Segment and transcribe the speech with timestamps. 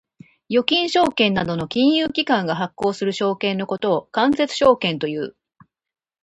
[0.49, 5.35] 預金証券などの金融機関が発行する証券のことを間接証券という。